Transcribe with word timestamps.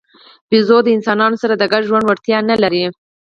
بیزو 0.49 0.77
د 0.83 0.87
انسانانو 0.97 1.39
سره 1.43 1.53
د 1.57 1.63
ګډ 1.71 1.81
ژوند 1.89 2.03
وړتیا 2.05 2.37
نه 2.49 2.55
لري. 2.63 2.83